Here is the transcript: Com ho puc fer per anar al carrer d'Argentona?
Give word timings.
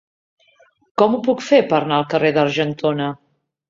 Com 1.03 1.19
ho 1.19 1.21
puc 1.29 1.45
fer 1.51 1.61
per 1.69 1.79
anar 1.83 2.01
al 2.01 2.11
carrer 2.17 2.37
d'Argentona? 2.39 3.17